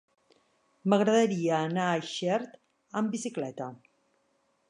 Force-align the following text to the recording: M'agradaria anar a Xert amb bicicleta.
M'agradaria 0.93 1.59
anar 1.67 1.85
a 1.97 2.01
Xert 2.13 2.57
amb 3.01 3.13
bicicleta. 3.17 3.67